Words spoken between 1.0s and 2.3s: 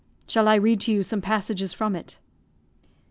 some passages from it?"